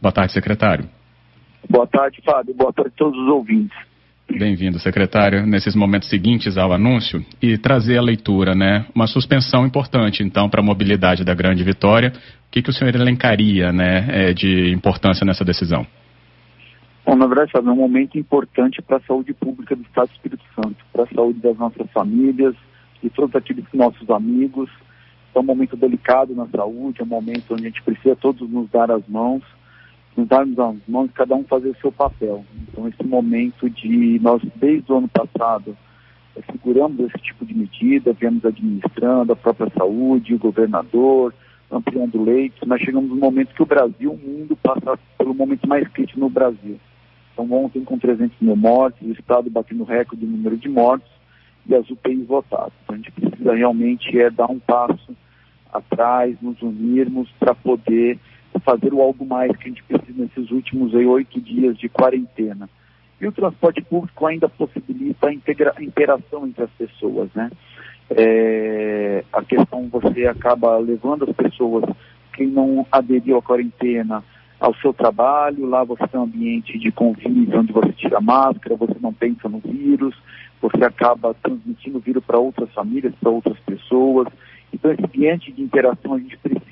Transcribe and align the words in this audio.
Boa 0.00 0.12
tarde, 0.12 0.32
secretário. 0.32 0.88
Boa 1.68 1.86
tarde, 1.86 2.20
Fábio. 2.24 2.54
Boa 2.54 2.72
tarde 2.72 2.92
a 2.94 2.98
todos 2.98 3.18
os 3.18 3.28
ouvintes. 3.28 3.76
Bem-vindo, 4.28 4.78
secretário, 4.78 5.46
nesses 5.46 5.74
momentos 5.74 6.08
seguintes 6.10 6.58
ao 6.58 6.72
anúncio 6.72 7.24
e 7.40 7.56
trazer 7.56 7.96
a 7.96 8.02
leitura, 8.02 8.54
né? 8.54 8.84
Uma 8.94 9.06
suspensão 9.06 9.64
importante, 9.64 10.22
então, 10.22 10.48
para 10.48 10.60
a 10.60 10.64
mobilidade 10.64 11.24
da 11.24 11.32
Grande 11.32 11.62
Vitória. 11.62 12.12
O 12.48 12.50
que, 12.50 12.60
que 12.60 12.70
o 12.70 12.72
senhor 12.72 12.94
elencaria, 12.94 13.72
né, 13.72 14.06
é, 14.10 14.32
de 14.32 14.72
importância 14.72 15.24
nessa 15.24 15.44
decisão? 15.44 15.86
Bom, 17.04 17.14
na 17.14 17.26
verdade, 17.26 17.52
Fábio, 17.52 17.70
é 17.70 17.72
um 17.72 17.76
momento 17.76 18.18
importante 18.18 18.82
para 18.82 18.96
a 18.96 19.00
saúde 19.00 19.32
pública 19.32 19.76
do 19.76 19.82
Estado 19.82 20.08
do 20.08 20.14
Espírito 20.14 20.44
Santo, 20.54 20.76
para 20.92 21.04
a 21.04 21.14
saúde 21.14 21.38
das 21.38 21.56
nossas 21.56 21.88
famílias, 21.92 22.54
de 23.02 23.08
todos 23.10 23.34
aqueles 23.34 23.64
nossos 23.72 24.10
amigos. 24.10 24.68
É 25.34 25.38
um 25.38 25.44
momento 25.44 25.76
delicado 25.76 26.34
na 26.34 26.46
saúde, 26.46 27.00
é 27.00 27.04
um 27.04 27.08
momento 27.08 27.52
onde 27.52 27.62
a 27.62 27.68
gente 27.68 27.82
precisa 27.82 28.16
todos 28.16 28.48
nos 28.50 28.68
dar 28.70 28.90
as 28.90 29.06
mãos 29.06 29.42
nos 30.16 30.28
darmos 30.28 30.58
as 30.58 30.76
mãos, 30.88 31.10
cada 31.14 31.34
um 31.34 31.44
fazer 31.44 31.68
o 31.68 31.76
seu 31.76 31.92
papel. 31.92 32.44
Então, 32.62 32.88
esse 32.88 33.04
momento 33.04 33.68
de 33.68 34.18
nós, 34.20 34.42
desde 34.56 34.90
o 34.90 34.96
ano 34.96 35.08
passado, 35.08 35.76
é, 36.34 36.40
seguramos 36.50 36.98
esse 37.00 37.18
tipo 37.18 37.44
de 37.44 37.54
medida, 37.54 38.12
viemos 38.12 38.44
administrando 38.44 39.32
a 39.32 39.36
própria 39.36 39.70
saúde, 39.76 40.34
o 40.34 40.38
governador, 40.38 41.34
ampliando 41.70 42.22
leitos, 42.22 42.66
mas 42.66 42.80
chegamos 42.80 43.10
no 43.10 43.16
momento 43.16 43.54
que 43.54 43.62
o 43.62 43.66
Brasil, 43.66 44.12
o 44.12 44.18
mundo, 44.18 44.56
passa 44.56 44.98
pelo 45.18 45.34
momento 45.34 45.68
mais 45.68 45.86
crítico 45.88 46.20
no 46.20 46.30
Brasil. 46.30 46.78
Então, 47.32 47.52
ontem, 47.52 47.84
com 47.84 47.98
300 47.98 48.34
mil 48.40 48.56
mortes, 48.56 49.06
o 49.06 49.12
Estado 49.12 49.50
batendo 49.50 49.84
recorde 49.84 50.24
de 50.24 50.30
número 50.30 50.56
de 50.56 50.68
mortes 50.68 51.10
e 51.66 51.74
as 51.74 51.88
UTIs 51.90 52.26
votadas. 52.26 52.72
Então, 52.84 52.94
a 52.94 52.98
gente 52.98 53.12
precisa 53.12 53.54
realmente 53.54 54.18
é 54.18 54.30
dar 54.30 54.50
um 54.50 54.58
passo 54.58 55.14
atrás, 55.70 56.34
nos 56.40 56.60
unirmos 56.62 57.28
para 57.38 57.54
poder 57.54 58.18
fazer 58.66 58.92
o 58.92 59.00
algo 59.00 59.24
mais 59.24 59.56
que 59.56 59.64
a 59.64 59.68
gente 59.68 59.82
precisa 59.84 60.24
nesses 60.24 60.50
últimos 60.50 60.92
oito 60.92 61.40
dias 61.40 61.78
de 61.78 61.88
quarentena. 61.88 62.68
E 63.20 63.26
o 63.26 63.32
transporte 63.32 63.80
público 63.80 64.26
ainda 64.26 64.48
possibilita 64.48 65.28
a, 65.28 65.32
integra 65.32 65.72
a 65.74 65.82
interação 65.82 66.44
entre 66.46 66.64
as 66.64 66.70
pessoas, 66.70 67.30
né? 67.32 67.50
É, 68.10 69.24
a 69.32 69.42
questão 69.42 69.88
você 69.88 70.26
acaba 70.26 70.76
levando 70.78 71.24
as 71.24 71.34
pessoas, 71.34 71.84
quem 72.34 72.48
não 72.48 72.86
aderiu 72.90 73.38
à 73.38 73.42
quarentena, 73.42 74.22
ao 74.58 74.74
seu 74.76 74.92
trabalho, 74.92 75.66
lá 75.66 75.84
você 75.84 76.06
tem 76.08 76.18
um 76.18 76.24
ambiente 76.24 76.78
de 76.78 76.90
convívio 76.90 77.60
onde 77.60 77.72
você 77.72 77.92
tira 77.92 78.20
máscara, 78.20 78.76
você 78.76 78.96
não 79.00 79.12
pensa 79.12 79.48
no 79.48 79.58
vírus, 79.58 80.14
você 80.60 80.84
acaba 80.84 81.34
transmitindo 81.34 81.98
o 81.98 82.00
vírus 82.00 82.24
para 82.24 82.38
outras 82.38 82.70
famílias, 82.72 83.14
para 83.20 83.30
outras 83.30 83.58
pessoas. 83.60 84.28
Então, 84.72 84.90
esse 84.92 85.04
ambiente 85.04 85.52
de 85.52 85.62
interação 85.62 86.14
a 86.14 86.18
gente 86.18 86.36
precisa, 86.38 86.65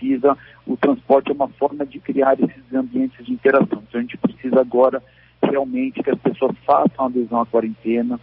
o 0.66 0.76
transporte 0.76 1.30
é 1.30 1.34
uma 1.34 1.48
forma 1.48 1.84
de 1.84 1.98
criar 1.98 2.34
esses 2.34 2.74
ambientes 2.74 3.24
de 3.24 3.32
interação. 3.32 3.82
Então, 3.88 3.98
a 3.98 4.02
gente 4.02 4.16
precisa 4.16 4.60
agora 4.60 5.02
realmente 5.42 6.02
que 6.02 6.10
as 6.10 6.18
pessoas 6.18 6.56
façam 6.64 7.06
adesão 7.06 7.40
à 7.40 7.46
quarentena, 7.46 8.18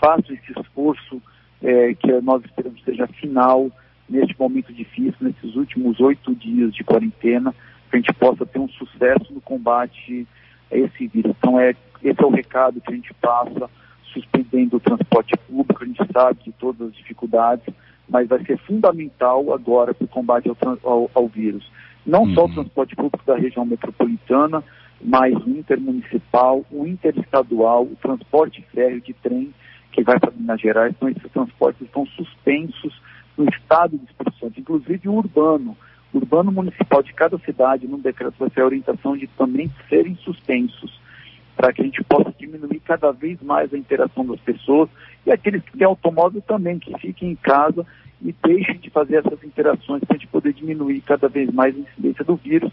façam 0.00 0.34
esse 0.34 0.60
esforço 0.60 1.20
é, 1.62 1.94
que 1.94 2.12
nós 2.20 2.44
esperamos 2.44 2.82
seja 2.84 3.06
final 3.06 3.70
neste 4.08 4.38
momento 4.38 4.72
difícil, 4.72 5.16
nesses 5.20 5.54
últimos 5.56 6.00
oito 6.00 6.34
dias 6.34 6.74
de 6.74 6.84
quarentena, 6.84 7.54
que 7.90 7.96
a 7.96 8.00
gente 8.00 8.12
possa 8.14 8.44
ter 8.44 8.58
um 8.58 8.68
sucesso 8.68 9.32
no 9.32 9.40
combate 9.40 10.26
a 10.70 10.76
esse 10.76 11.06
vírus. 11.06 11.34
Então, 11.38 11.58
é, 11.58 11.74
esse 12.02 12.22
é 12.22 12.26
o 12.26 12.30
recado 12.30 12.80
que 12.80 12.92
a 12.92 12.96
gente 12.96 13.14
passa, 13.14 13.70
suspendendo 14.12 14.76
o 14.76 14.80
transporte 14.80 15.36
público, 15.48 15.82
a 15.82 15.86
gente 15.86 16.12
sabe 16.12 16.42
de 16.44 16.52
todas 16.52 16.88
as 16.88 16.94
dificuldades, 16.94 17.66
mas 18.08 18.28
vai 18.28 18.44
ser 18.44 18.58
fundamental 18.58 19.52
agora 19.52 19.94
para 19.94 20.04
o 20.04 20.08
combate 20.08 20.48
ao, 20.48 20.56
ao, 20.84 21.10
ao 21.14 21.28
vírus. 21.28 21.70
Não 22.06 22.22
uhum. 22.22 22.34
só 22.34 22.40
o 22.42 22.48
uhum. 22.48 22.54
transporte 22.54 22.96
público 22.96 23.24
da 23.24 23.36
região 23.36 23.64
metropolitana, 23.64 24.62
mas 25.00 25.34
o 25.34 25.50
intermunicipal, 25.50 26.64
o 26.70 26.86
interestadual, 26.86 27.84
o 27.84 27.96
transporte 27.96 28.64
férreo 28.72 29.00
de 29.00 29.12
trem 29.14 29.52
que 29.90 30.02
vai 30.02 30.18
para 30.18 30.30
Minas 30.30 30.60
Gerais. 30.60 30.94
Então, 30.96 31.08
esses 31.08 31.30
transportes 31.32 31.82
estão 31.82 32.06
suspensos 32.06 33.00
no 33.36 33.48
estado 33.48 33.96
de 33.98 34.04
Espírito 34.04 34.38
Santo, 34.38 34.60
inclusive 34.60 35.08
o 35.08 35.14
urbano. 35.14 35.76
O 36.12 36.18
urbano 36.18 36.52
municipal 36.52 37.02
de 37.02 37.12
cada 37.14 37.38
cidade, 37.38 37.86
no 37.86 37.98
decreto, 37.98 38.34
vai 38.38 38.50
ter 38.50 38.60
a 38.60 38.66
orientação 38.66 39.16
de 39.16 39.26
também 39.28 39.70
serem 39.88 40.14
suspensos 40.16 41.00
para 41.56 41.72
que 41.72 41.82
a 41.82 41.84
gente 41.84 42.02
possa 42.04 42.32
diminuir 42.38 42.80
cada 42.80 43.12
vez 43.12 43.40
mais 43.42 43.72
a 43.72 43.78
interação 43.78 44.26
das 44.26 44.40
pessoas 44.40 44.88
e 45.26 45.30
aqueles 45.30 45.62
que 45.62 45.76
têm 45.76 45.86
automóvel 45.86 46.42
também, 46.42 46.78
que 46.78 46.96
fiquem 46.98 47.30
em 47.30 47.36
casa 47.36 47.86
e 48.20 48.34
deixem 48.44 48.78
de 48.78 48.90
fazer 48.90 49.16
essas 49.16 49.42
interações 49.44 50.02
para 50.04 50.16
a 50.16 50.18
gente 50.18 50.28
poder 50.28 50.52
diminuir 50.52 51.00
cada 51.02 51.28
vez 51.28 51.52
mais 51.52 51.74
a 51.74 51.78
incidência 51.78 52.24
do 52.24 52.36
vírus 52.36 52.72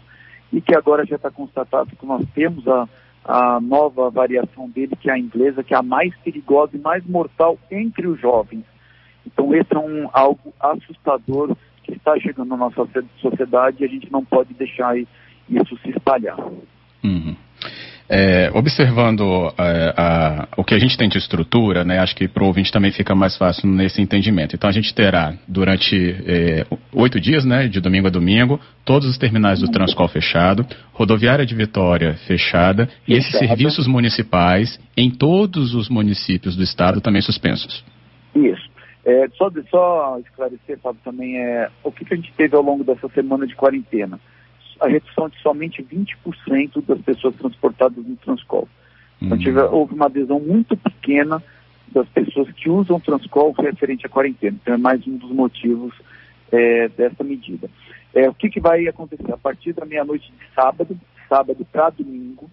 e 0.52 0.60
que 0.60 0.74
agora 0.74 1.04
já 1.04 1.16
está 1.16 1.30
constatado 1.30 1.94
que 1.96 2.06
nós 2.06 2.24
temos 2.34 2.66
a, 2.66 2.88
a 3.24 3.60
nova 3.60 4.10
variação 4.10 4.68
dele, 4.68 4.96
que 4.96 5.10
é 5.10 5.14
a 5.14 5.18
inglesa, 5.18 5.62
que 5.62 5.74
é 5.74 5.76
a 5.76 5.82
mais 5.82 6.14
perigosa 6.18 6.76
e 6.76 6.80
mais 6.80 7.04
mortal 7.06 7.58
entre 7.70 8.06
os 8.06 8.20
jovens. 8.20 8.64
Então 9.26 9.54
esse 9.54 9.74
é 9.74 9.78
um, 9.78 10.08
algo 10.12 10.52
assustador 10.58 11.56
que 11.82 11.92
está 11.92 12.18
chegando 12.18 12.48
na 12.48 12.56
nossa 12.56 12.86
sociedade 13.20 13.82
e 13.82 13.84
a 13.84 13.88
gente 13.88 14.10
não 14.10 14.24
pode 14.24 14.54
deixar 14.54 14.96
isso 14.96 15.76
se 15.82 15.90
espalhar. 15.90 16.38
É, 18.12 18.50
observando 18.52 19.54
é, 19.56 19.94
a, 19.96 20.48
o 20.56 20.64
que 20.64 20.74
a 20.74 20.80
gente 20.80 20.98
tem 20.98 21.08
de 21.08 21.16
estrutura, 21.16 21.84
né, 21.84 22.00
acho 22.00 22.16
que 22.16 22.26
para 22.26 22.42
o 22.42 22.48
ouvinte 22.48 22.72
também 22.72 22.90
fica 22.90 23.14
mais 23.14 23.36
fácil 23.36 23.68
nesse 23.68 24.02
entendimento. 24.02 24.56
Então 24.56 24.68
a 24.68 24.72
gente 24.72 24.92
terá 24.92 25.34
durante 25.46 26.16
é, 26.26 26.66
oito 26.92 27.20
dias, 27.20 27.44
né, 27.44 27.68
de 27.68 27.80
domingo 27.80 28.08
a 28.08 28.10
domingo, 28.10 28.58
todos 28.84 29.08
os 29.08 29.16
terminais 29.16 29.60
do 29.60 29.70
Transcol 29.70 30.08
fechado, 30.08 30.66
rodoviária 30.92 31.46
de 31.46 31.54
Vitória 31.54 32.14
fechada 32.26 32.88
e 33.06 33.14
esses 33.14 33.38
serviços 33.38 33.86
municipais 33.86 34.80
em 34.96 35.08
todos 35.08 35.72
os 35.72 35.88
municípios 35.88 36.56
do 36.56 36.64
estado 36.64 37.00
também 37.00 37.22
suspensos. 37.22 37.84
Isso. 38.34 38.68
É, 39.04 39.28
só, 39.36 39.48
só 39.70 40.18
esclarecer, 40.18 40.80
Fábio, 40.82 41.00
também 41.04 41.38
é 41.38 41.70
o 41.84 41.92
que, 41.92 42.04
que 42.04 42.14
a 42.14 42.16
gente 42.16 42.32
teve 42.32 42.56
ao 42.56 42.62
longo 42.62 42.82
dessa 42.82 43.08
semana 43.10 43.46
de 43.46 43.54
quarentena 43.54 44.18
a 44.80 44.88
redução 44.88 45.28
de 45.28 45.38
somente 45.40 45.82
20% 45.82 46.84
das 46.86 47.00
pessoas 47.02 47.34
transportadas 47.36 48.04
no 48.04 48.16
Transcol. 48.16 48.68
Então, 49.20 49.36
uhum. 49.36 49.42
tive, 49.42 49.60
houve 49.60 49.94
uma 49.94 50.06
adesão 50.06 50.40
muito 50.40 50.76
pequena 50.76 51.42
das 51.88 52.08
pessoas 52.08 52.50
que 52.52 52.70
usam 52.70 52.96
o 52.96 53.00
Transcol 53.00 53.52
referente 53.52 54.06
à 54.06 54.08
quarentena. 54.08 54.56
Então, 54.60 54.74
é 54.74 54.78
mais 54.78 55.06
um 55.06 55.16
dos 55.16 55.30
motivos 55.30 55.92
é, 56.50 56.88
dessa 56.88 57.22
medida. 57.22 57.68
É, 58.14 58.28
o 58.28 58.34
que, 58.34 58.48
que, 58.48 58.60
vai 58.60 58.86
acontecer? 58.88 59.32
A 59.32 59.36
partir 59.36 59.72
da 59.72 59.84
meia-noite 59.84 60.32
de 60.32 60.54
sábado, 60.54 60.98
sábado 61.28 61.64
para 61.70 61.90
domingo, 61.90 62.48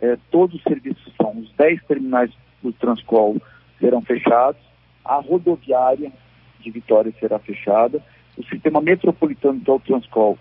é, 0.00 0.16
todos 0.30 0.56
os 0.56 0.62
serviços 0.62 1.12
são, 1.16 1.38
os 1.38 1.50
10 1.52 1.82
terminais 1.84 2.30
do 2.62 2.72
Transcol 2.72 3.40
serão 3.78 4.02
fechados, 4.02 4.60
a 5.04 5.16
rodoviária 5.16 6.12
de 6.60 6.70
Vitória 6.70 7.12
será 7.18 7.38
fechada, 7.38 8.02
o 8.36 8.44
sistema 8.44 8.80
metropolitano 8.80 9.60
que 9.60 9.70
é 9.70 9.78
Transcol 9.78 10.38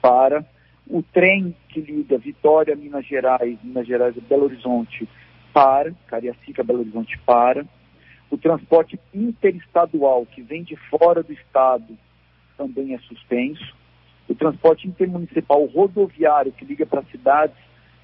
para. 0.00 0.44
O 0.86 1.02
trem 1.02 1.54
que 1.68 1.80
liga 1.80 2.16
Vitória, 2.16 2.74
Minas 2.74 3.06
Gerais, 3.06 3.58
Minas 3.62 3.86
Gerais 3.86 4.16
e 4.16 4.20
Belo 4.20 4.44
Horizonte 4.44 5.08
para, 5.52 5.92
Cariacica, 6.06 6.64
Belo 6.64 6.80
Horizonte 6.80 7.18
para. 7.26 7.66
O 8.30 8.38
transporte 8.38 8.98
interestadual 9.12 10.26
que 10.26 10.42
vem 10.42 10.62
de 10.62 10.76
fora 10.76 11.22
do 11.22 11.32
estado 11.32 11.96
também 12.56 12.94
é 12.94 12.98
suspenso. 12.98 13.76
O 14.28 14.34
transporte 14.34 14.86
intermunicipal 14.86 15.64
rodoviário 15.66 16.52
que 16.52 16.64
liga 16.64 16.84
para 16.84 17.02
cidades 17.04 17.56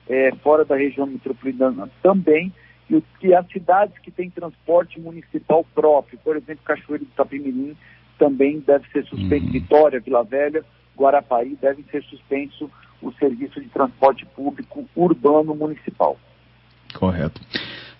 é, 0.08 0.34
fora 0.42 0.64
da 0.64 0.76
região 0.76 1.06
metropolitana 1.06 1.90
também. 2.02 2.52
E, 2.88 2.96
o, 2.96 3.02
e 3.22 3.34
as 3.34 3.46
cidades 3.48 3.98
que 3.98 4.10
têm 4.10 4.30
transporte 4.30 5.00
municipal 5.00 5.64
próprio, 5.74 6.18
por 6.22 6.36
exemplo, 6.36 6.64
Cachoeiro 6.64 7.04
do 7.04 7.10
Itapemirim, 7.10 7.76
também 8.18 8.60
deve 8.60 8.88
ser 8.90 9.04
suspenso. 9.04 9.46
Uhum. 9.46 9.52
Vitória, 9.52 10.00
Vila 10.00 10.22
Velha, 10.22 10.64
Guarapari 10.96 11.56
deve 11.60 11.82
ser 11.90 12.02
suspenso 12.04 12.70
o 13.02 13.12
serviço 13.12 13.60
de 13.60 13.68
transporte 13.68 14.24
público 14.26 14.88
urbano 14.96 15.54
municipal. 15.54 16.16
Correto. 16.94 17.40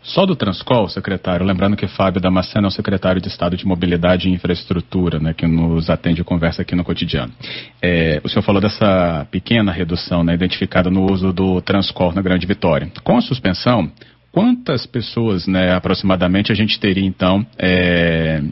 Só 0.05 0.27
do 0.27 0.37
Transcol, 0.37 0.87
secretário, 0.91 1.47
lembrando 1.47 1.77
que 1.77 1.87
Fábio 1.87 2.21
Damasceno 2.21 2.67
é 2.67 2.69
o 2.69 2.71
secretário 2.71 3.23
de 3.23 3.29
Estado 3.29 3.57
de 3.57 3.67
Mobilidade 3.67 4.29
e 4.29 4.33
Infraestrutura, 4.33 5.19
né, 5.19 5.33
que 5.33 5.47
nos 5.47 5.89
atende 5.89 6.21
e 6.21 6.25
conversa 6.25 6.61
aqui 6.61 6.75
no 6.75 6.85
cotidiano. 6.85 7.33
É, 7.81 8.21
o 8.23 8.29
senhor 8.29 8.43
falou 8.43 8.61
dessa 8.61 9.27
pequena 9.31 9.73
redução 9.73 10.23
né, 10.23 10.35
identificada 10.35 10.91
no 10.91 11.11
uso 11.11 11.33
do 11.33 11.59
Transcol 11.63 12.13
na 12.13 12.21
Grande 12.21 12.47
Vitória. 12.47 12.93
Com 13.03 13.17
a 13.17 13.23
suspensão, 13.23 13.91
quantas 14.31 14.85
pessoas 14.85 15.47
né, 15.47 15.73
aproximadamente 15.73 16.53
a 16.53 16.55
gente 16.55 16.79
teria 16.79 17.07
então 17.07 17.45
é, 17.59 18.43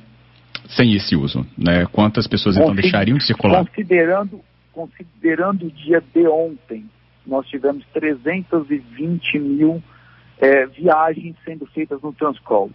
sem 0.68 0.94
esse 0.94 1.16
uso? 1.16 1.46
Né? 1.56 1.86
Quantas 1.86 2.26
pessoas 2.26 2.56
então 2.56 2.74
deixariam 2.74 3.18
de 3.18 3.24
circular? 3.24 3.64
Considerando, 3.66 4.40
considerando 4.72 5.66
o 5.66 5.70
dia 5.70 6.02
de 6.14 6.26
ontem, 6.26 6.88
nós 7.26 7.46
tivemos 7.48 7.84
320 7.92 9.38
mil 9.38 9.82
é, 10.38 10.66
viagens 10.66 11.36
sendo 11.44 11.66
feitas 11.66 12.00
no 12.02 12.12
Transcol. 12.12 12.70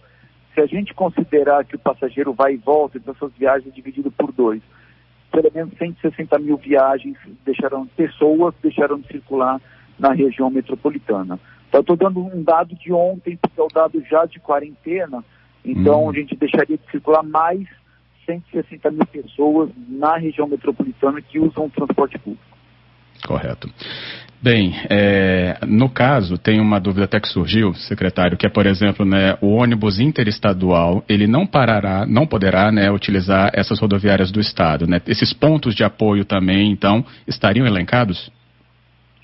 Se 0.54 0.60
a 0.60 0.66
gente 0.66 0.94
considerar 0.94 1.64
que 1.64 1.76
o 1.76 1.78
passageiro 1.78 2.32
vai 2.32 2.54
e 2.54 2.56
volta, 2.56 2.98
então 2.98 3.14
essas 3.14 3.32
viagens 3.38 3.68
é 3.68 3.74
dividido 3.74 4.10
por 4.10 4.32
dois. 4.32 4.62
pelo 5.30 5.52
menos 5.54 5.76
160 5.78 6.38
mil 6.38 6.56
viagens 6.56 7.16
deixaram, 7.44 7.86
pessoas 7.86 8.54
deixaram 8.62 8.98
de 8.98 9.06
circular 9.06 9.60
na 9.98 10.12
região 10.12 10.50
metropolitana. 10.50 11.38
Então, 11.68 11.80
estou 11.80 11.96
dando 11.96 12.20
um 12.20 12.42
dado 12.42 12.74
de 12.74 12.92
ontem, 12.92 13.36
porque 13.36 13.60
é 13.60 13.62
o 13.62 13.68
dado 13.68 14.02
já 14.10 14.24
de 14.24 14.40
quarentena, 14.40 15.22
então 15.70 16.06
hum. 16.06 16.10
a 16.10 16.12
gente 16.12 16.36
deixaria 16.36 16.76
de 16.76 16.90
circular 16.90 17.22
mais 17.22 17.66
160 18.26 18.90
mil 18.90 19.06
pessoas 19.06 19.70
na 19.88 20.16
região 20.16 20.46
metropolitana 20.46 21.20
que 21.22 21.38
usam 21.38 21.66
o 21.66 21.70
transporte 21.70 22.18
público. 22.18 22.44
Correto. 23.26 23.68
Bem, 24.40 24.72
é, 24.88 25.58
no 25.66 25.90
caso, 25.90 26.38
tem 26.38 26.60
uma 26.60 26.78
dúvida 26.78 27.06
até 27.06 27.18
que 27.18 27.26
surgiu, 27.26 27.74
secretário, 27.74 28.36
que 28.36 28.46
é, 28.46 28.48
por 28.48 28.66
exemplo, 28.66 29.04
né, 29.04 29.36
o 29.40 29.48
ônibus 29.48 29.98
interestadual, 29.98 31.02
ele 31.08 31.26
não 31.26 31.44
parará, 31.44 32.06
não 32.06 32.24
poderá 32.24 32.70
né, 32.70 32.88
utilizar 32.88 33.50
essas 33.52 33.80
rodoviárias 33.80 34.30
do 34.30 34.40
Estado. 34.40 34.86
Né? 34.86 35.00
Esses 35.08 35.32
pontos 35.32 35.74
de 35.74 35.82
apoio 35.82 36.24
também, 36.24 36.70
então, 36.70 37.04
estariam 37.26 37.66
elencados? 37.66 38.30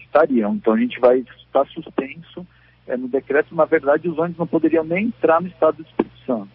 Estariam. 0.00 0.56
Então, 0.56 0.72
a 0.72 0.78
gente 0.78 0.98
vai 0.98 1.18
estar 1.18 1.64
suspenso 1.68 2.44
é, 2.86 2.96
no 2.96 3.08
decreto. 3.08 3.54
Na 3.54 3.64
verdade, 3.64 4.08
os 4.08 4.18
ônibus 4.18 4.38
não 4.38 4.46
poderiam 4.46 4.84
nem 4.84 5.06
entrar 5.06 5.40
no 5.40 5.48
Estado 5.48 5.76
do 5.76 5.82
Espírito 5.82 6.18
Santo. 6.26 6.48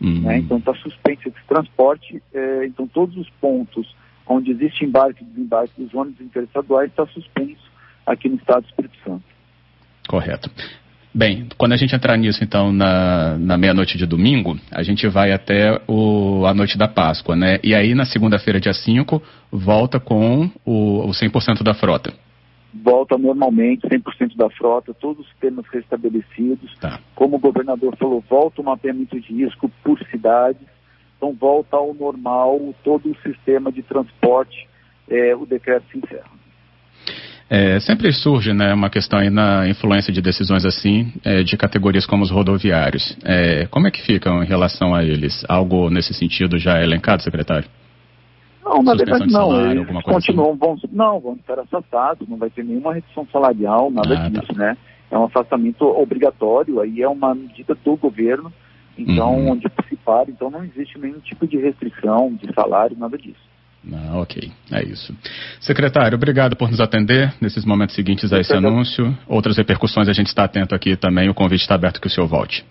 Uhum. 0.00 0.20
Né? 0.22 0.38
Então, 0.38 0.58
está 0.58 0.74
suspenso 0.74 1.28
esse 1.28 1.46
transporte. 1.46 2.22
É, 2.32 2.66
então, 2.66 2.86
todos 2.86 3.16
os 3.16 3.28
pontos 3.40 3.94
onde 4.26 4.50
existe 4.50 4.84
embarque 4.84 5.22
e 5.22 5.26
desembarque 5.26 5.82
dos 5.82 5.94
ônibus 5.94 6.20
interestaduais 6.20 6.90
está 6.90 7.06
suspenso 7.06 7.68
aqui 8.06 8.28
no 8.28 8.36
estado 8.36 8.62
do 8.62 8.68
Espírito 8.68 8.96
Santo. 9.04 9.24
Correto. 10.06 10.50
Bem, 11.14 11.48
quando 11.56 11.72
a 11.72 11.76
gente 11.76 11.94
entrar 11.94 12.16
nisso, 12.16 12.44
então, 12.44 12.72
na, 12.72 13.36
na 13.38 13.56
meia-noite 13.56 13.96
de 13.96 14.06
domingo, 14.06 14.58
a 14.70 14.82
gente 14.82 15.06
vai 15.08 15.32
até 15.32 15.80
o, 15.88 16.44
a 16.46 16.52
noite 16.52 16.76
da 16.76 16.86
Páscoa, 16.86 17.34
né? 17.34 17.58
E 17.62 17.74
aí, 17.74 17.94
na 17.94 18.04
segunda-feira, 18.04 18.60
dia 18.60 18.74
5, 18.74 19.20
volta 19.50 19.98
com 19.98 20.50
o, 20.64 21.06
o 21.06 21.10
100% 21.10 21.62
da 21.62 21.74
frota. 21.74 22.12
Volta 22.74 23.16
normalmente, 23.16 23.88
100% 23.88 24.36
da 24.36 24.50
frota, 24.50 24.92
todos 24.92 25.24
os 25.24 25.30
sistemas 25.30 25.66
restabelecidos. 25.72 26.78
Tá. 26.78 27.00
Como 27.14 27.36
o 27.36 27.40
governador 27.40 27.96
falou, 27.96 28.22
volta 28.28 28.60
o 28.60 28.64
mapeamento 28.64 29.18
de 29.18 29.32
risco 29.32 29.70
por 29.82 29.98
cidades, 30.10 30.66
então 31.16 31.32
volta 31.32 31.76
ao 31.76 31.94
normal 31.94 32.74
todo 32.84 33.10
o 33.10 33.16
sistema 33.22 33.72
de 33.72 33.82
transporte, 33.82 34.68
é, 35.08 35.34
o 35.34 35.46
decreto 35.46 35.84
se 35.90 35.98
encerra. 35.98 36.38
É, 37.50 37.80
sempre 37.80 38.12
surge 38.12 38.52
né, 38.52 38.74
uma 38.74 38.90
questão 38.90 39.18
aí 39.18 39.30
na 39.30 39.66
influência 39.66 40.12
de 40.12 40.20
decisões 40.20 40.66
assim, 40.66 41.10
é, 41.24 41.42
de 41.42 41.56
categorias 41.56 42.04
como 42.04 42.22
os 42.22 42.30
rodoviários. 42.30 43.16
É, 43.24 43.66
como 43.70 43.86
é 43.88 43.90
que 43.90 44.02
ficam 44.02 44.42
em 44.42 44.46
relação 44.46 44.94
a 44.94 45.02
eles? 45.02 45.44
Algo 45.48 45.88
nesse 45.88 46.12
sentido 46.12 46.58
já 46.58 46.78
é 46.78 46.84
elencado, 46.84 47.22
secretário? 47.22 47.66
Não, 48.64 48.82
na 48.82 48.94
verdade 48.94 49.26
não. 49.32 49.50
Salário, 49.50 49.82
eles 49.82 50.02
continuam, 50.02 50.50
assim? 50.50 50.58
vão, 50.58 50.76
não, 50.92 51.20
vão 51.20 51.34
estar 51.34 51.58
afastados, 51.58 52.28
não 52.28 52.36
vai 52.36 52.50
ter 52.50 52.64
nenhuma 52.64 52.94
redução 52.94 53.26
salarial, 53.32 53.90
nada 53.90 54.14
ah, 54.14 54.22
tá. 54.22 54.28
disso, 54.28 54.54
tá. 54.54 54.58
né? 54.58 54.76
É 55.10 55.18
um 55.18 55.24
afastamento 55.24 55.84
obrigatório, 55.84 56.80
aí 56.80 57.00
é 57.00 57.08
uma 57.08 57.34
medida 57.34 57.74
do 57.74 57.96
governo, 57.96 58.52
então, 58.96 59.36
uhum. 59.36 59.52
onde 59.52 59.68
para, 60.08 60.30
então 60.30 60.50
não 60.50 60.64
existe 60.64 60.98
nenhum 60.98 61.18
tipo 61.20 61.46
de 61.46 61.58
restrição 61.58 62.34
de 62.34 62.50
salário, 62.54 62.96
nada 62.98 63.18
disso. 63.18 63.46
Ah, 63.92 64.18
ok, 64.18 64.50
é 64.72 64.82
isso. 64.82 65.14
Secretário, 65.60 66.16
obrigado 66.16 66.56
por 66.56 66.70
nos 66.70 66.80
atender 66.80 67.34
nesses 67.40 67.64
momentos 67.64 67.94
seguintes 67.94 68.32
a 68.32 68.40
esse 68.40 68.54
anúncio. 68.54 69.16
Outras 69.26 69.58
repercussões 69.58 70.08
a 70.08 70.12
gente 70.14 70.28
está 70.28 70.44
atento 70.44 70.74
aqui 70.74 70.96
também. 70.96 71.28
O 71.28 71.34
convite 71.34 71.60
está 71.60 71.74
aberto 71.74 72.00
que 72.00 72.06
o 72.06 72.10
senhor 72.10 72.26
volte. 72.26 72.64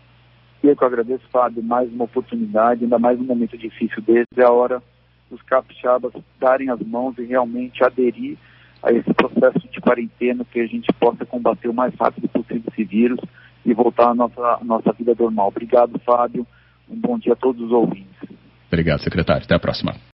Eu 0.64 0.76
que 0.76 0.84
agradeço, 0.84 1.24
Fábio, 1.32 1.64
mais 1.64 1.92
uma 1.94 2.06
oportunidade, 2.06 2.84
ainda 2.84 2.98
mais 2.98 3.20
um 3.20 3.24
momento 3.24 3.58
difícil 3.58 4.02
desse. 4.02 4.28
É 4.38 4.44
a 4.44 4.52
hora 4.52 4.82
dos 5.30 5.42
capixabas 5.42 6.14
darem 6.40 6.70
as 6.70 6.80
mãos 6.82 7.18
e 7.18 7.24
realmente 7.24 7.84
aderir 7.84 8.38
a 8.84 8.92
esse 8.92 9.14
processo 9.14 9.68
de 9.70 9.82
quarentena, 9.82 10.46
que 10.46 10.60
a 10.60 10.68
gente 10.68 10.88
possa 11.00 11.26
combater 11.26 11.68
o 11.68 11.74
mais 11.74 11.94
rápido 11.96 12.28
possível 12.30 12.64
esse 12.72 12.84
vírus 12.84 13.20
e 13.66 13.74
voltar 13.74 14.10
à 14.10 14.16
nossa, 14.16 14.42
à 14.42 14.64
nossa 14.64 14.94
vida 14.94 15.14
normal. 15.18 15.48
Obrigado, 15.48 16.00
Fábio. 16.06 16.46
Um 16.90 16.96
bom 16.96 17.18
dia 17.18 17.34
a 17.34 17.36
todos 17.36 17.62
os 17.62 17.72
ouvintes. 17.72 18.08
Obrigado, 18.68 19.02
secretário. 19.02 19.44
Até 19.44 19.56
a 19.56 19.60
próxima. 19.60 19.94